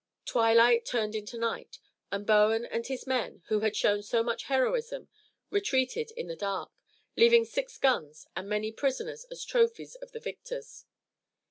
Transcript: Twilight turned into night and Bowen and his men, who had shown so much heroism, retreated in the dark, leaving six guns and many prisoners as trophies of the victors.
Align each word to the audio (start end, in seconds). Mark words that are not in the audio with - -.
Twilight 0.25 0.83
turned 0.83 1.13
into 1.13 1.37
night 1.37 1.77
and 2.11 2.25
Bowen 2.25 2.65
and 2.65 2.87
his 2.87 3.05
men, 3.05 3.43
who 3.49 3.59
had 3.59 3.75
shown 3.75 4.01
so 4.01 4.23
much 4.23 4.45
heroism, 4.45 5.09
retreated 5.51 6.09
in 6.17 6.25
the 6.25 6.35
dark, 6.35 6.71
leaving 7.15 7.45
six 7.45 7.77
guns 7.77 8.25
and 8.35 8.49
many 8.49 8.71
prisoners 8.71 9.25
as 9.25 9.45
trophies 9.45 9.93
of 9.93 10.11
the 10.11 10.19
victors. 10.19 10.85